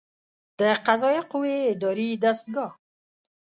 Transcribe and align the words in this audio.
د 0.59 0.61
قضائیه 0.85 1.23
قوې 1.31 1.55
اداري 1.71 2.09
دستګاه 2.23 2.71